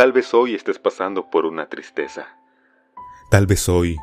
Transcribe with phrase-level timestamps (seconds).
[0.00, 2.24] Tal vez hoy estés pasando por una tristeza.
[3.30, 3.98] Tal vez hoy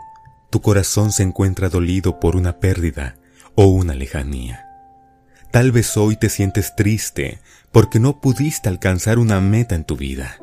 [0.51, 3.15] tu corazón se encuentra dolido por una pérdida
[3.55, 4.63] o una lejanía.
[5.51, 7.41] Tal vez hoy te sientes triste
[7.71, 10.37] porque no pudiste alcanzar una meta en tu vida.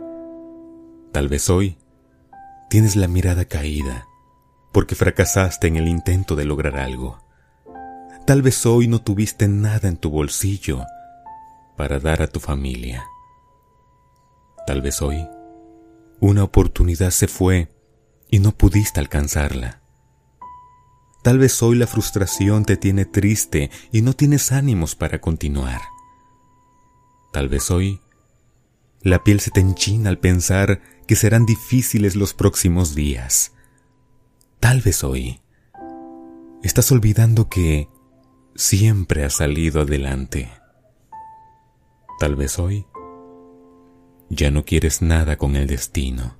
[1.12, 1.78] Tal vez hoy
[2.68, 4.08] tienes la mirada caída
[4.72, 7.20] porque fracasaste en el intento de lograr algo.
[8.26, 10.82] Tal vez hoy no tuviste nada en tu bolsillo
[11.76, 13.04] para dar a tu familia.
[14.66, 15.24] Tal vez hoy
[16.20, 17.68] una oportunidad se fue
[18.30, 19.82] y no pudiste alcanzarla.
[21.22, 25.80] Tal vez hoy la frustración te tiene triste y no tienes ánimos para continuar.
[27.32, 28.00] Tal vez hoy
[29.00, 33.52] la piel se te enchina al pensar que serán difíciles los próximos días.
[34.60, 35.40] Tal vez hoy
[36.62, 37.88] estás olvidando que
[38.54, 40.50] siempre has salido adelante.
[42.18, 42.86] Tal vez hoy
[44.28, 46.36] ya no quieres nada con el destino.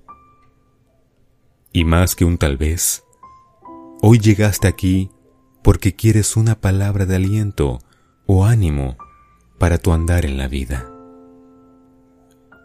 [1.72, 3.04] Y más que un tal vez,
[4.00, 5.10] hoy llegaste aquí
[5.62, 7.80] porque quieres una palabra de aliento
[8.26, 8.96] o ánimo
[9.58, 10.90] para tu andar en la vida.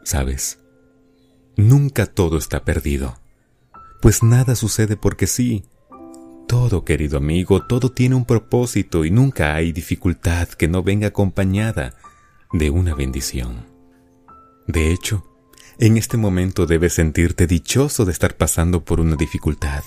[0.04, 0.60] ¿Sabes?
[1.56, 3.18] Nunca todo está perdido,
[4.02, 5.66] pues nada sucede porque sí.
[6.48, 11.96] Todo, querido amigo, todo tiene un propósito y nunca hay dificultad que no venga acompañada
[12.52, 13.69] de una bendición.
[14.70, 15.26] De hecho,
[15.80, 19.84] en este momento debes sentirte dichoso de estar pasando por una dificultad,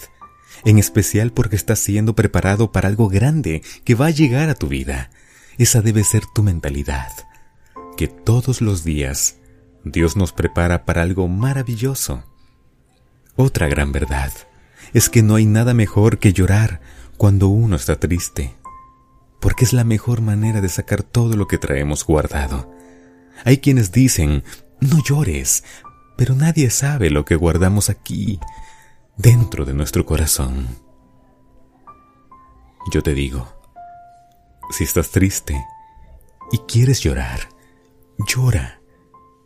[0.64, 4.66] en especial porque estás siendo preparado para algo grande que va a llegar a tu
[4.66, 5.12] vida.
[5.56, 7.12] Esa debe ser tu mentalidad,
[7.96, 9.36] que todos los días
[9.84, 12.24] Dios nos prepara para algo maravilloso.
[13.36, 14.32] Otra gran verdad
[14.94, 16.80] es que no hay nada mejor que llorar
[17.16, 18.56] cuando uno está triste,
[19.40, 22.68] porque es la mejor manera de sacar todo lo que traemos guardado.
[23.44, 24.44] Hay quienes dicen,
[24.82, 25.64] no llores,
[26.16, 28.40] pero nadie sabe lo que guardamos aquí,
[29.16, 30.68] dentro de nuestro corazón.
[32.92, 33.48] Yo te digo,
[34.70, 35.64] si estás triste
[36.50, 37.48] y quieres llorar,
[38.26, 38.80] llora.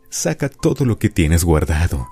[0.09, 2.07] Saca todo lo que tienes guardado.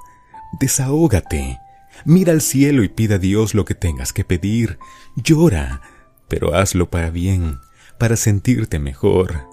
[0.59, 1.59] Desahógate.
[2.03, 4.78] Mira al cielo y pida a Dios lo que tengas que pedir.
[5.16, 5.81] Llora,
[6.28, 7.59] pero hazlo para bien,
[7.97, 9.47] para sentirte mejor,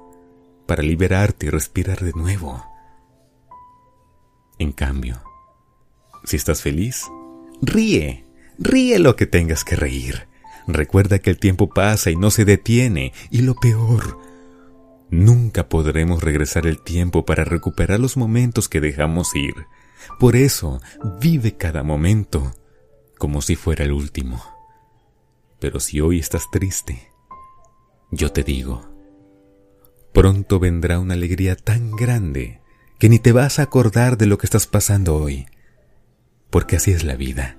[0.67, 2.72] para liberarte y respirar de nuevo.
[4.63, 5.21] En cambio,
[6.23, 7.11] si estás feliz,
[7.63, 8.25] ríe,
[8.61, 10.29] ríe lo que tengas que reír.
[10.69, 14.21] Recuerda que el tiempo pasa y no se detiene, y lo peor,
[15.11, 19.67] nunca podremos regresar el tiempo para recuperar los momentos que dejamos ir.
[20.21, 20.81] Por eso,
[21.21, 22.55] vive cada momento
[23.19, 24.45] como si fuera el último.
[25.59, 27.11] Pero si hoy estás triste,
[28.13, 28.89] yo te digo,
[30.13, 32.62] pronto vendrá una alegría tan grande
[33.03, 35.47] que ni te vas a acordar de lo que estás pasando hoy,
[36.51, 37.57] porque así es la vida.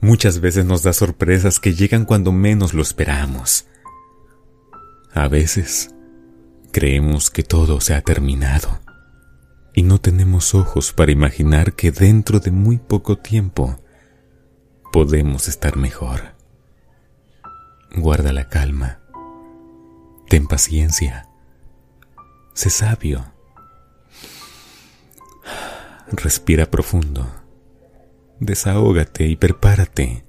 [0.00, 3.66] Muchas veces nos da sorpresas que llegan cuando menos lo esperamos.
[5.12, 5.92] A veces
[6.70, 8.78] creemos que todo se ha terminado
[9.74, 13.82] y no tenemos ojos para imaginar que dentro de muy poco tiempo
[14.92, 16.36] podemos estar mejor.
[17.96, 19.00] Guarda la calma,
[20.28, 21.28] ten paciencia,
[22.54, 23.32] sé sabio
[26.10, 27.32] Respira profundo.
[28.40, 30.24] Desahógate y prepárate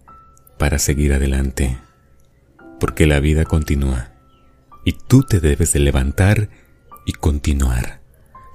[0.57, 1.78] para seguir adelante.
[2.79, 4.11] Porque la vida continúa.
[4.85, 6.50] Y tú te debes de levantar
[7.06, 8.01] y continuar.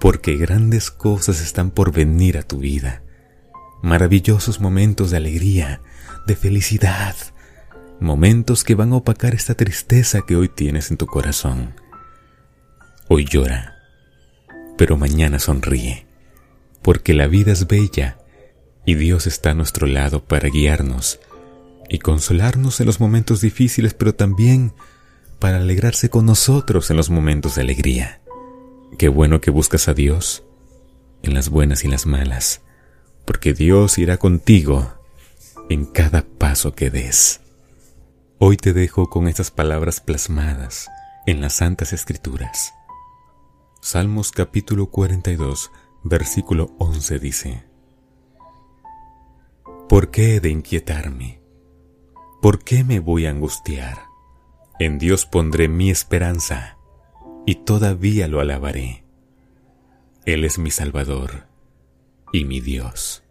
[0.01, 3.03] Porque grandes cosas están por venir a tu vida.
[3.83, 5.83] Maravillosos momentos de alegría,
[6.27, 7.17] de felicidad.
[8.01, 11.75] Momentos que van a opacar esta tristeza que hoy tienes en tu corazón.
[13.09, 13.77] Hoy llora,
[14.77, 16.08] pero mañana sonríe
[16.83, 18.19] porque la vida es bella
[18.85, 21.21] y Dios está a nuestro lado para guiarnos
[21.89, 24.73] y consolarnos en los momentos difíciles, pero también
[25.39, 28.21] para alegrarse con nosotros en los momentos de alegría.
[28.97, 30.45] Qué bueno que buscas a Dios
[31.23, 32.63] en las buenas y las malas,
[33.25, 34.93] porque Dios irá contigo
[35.69, 37.41] en cada paso que des.
[38.39, 40.89] Hoy te dejo con estas palabras plasmadas
[41.27, 42.73] en las Santas Escrituras.
[43.81, 45.71] Salmos capítulo 42
[46.03, 47.65] versículo 11 dice,
[49.89, 51.41] ¿Por qué he de inquietarme?
[52.43, 53.99] ¿Por qué me voy a angustiar?
[54.79, 56.79] En Dios pondré mi esperanza
[57.47, 59.05] y todavía lo alabaré.
[60.25, 61.47] Él es mi Salvador
[62.33, 63.23] y mi Dios.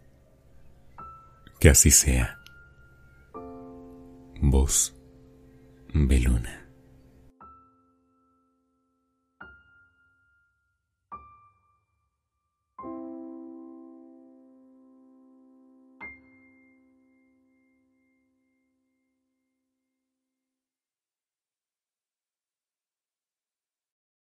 [1.60, 2.38] Que así sea.
[4.40, 4.94] Voz
[5.94, 6.67] Beluna.